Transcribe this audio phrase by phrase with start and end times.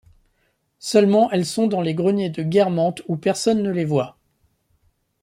[0.79, 4.17] Seulement elles sont dans les greniers de Guermantes où personne ne les voit.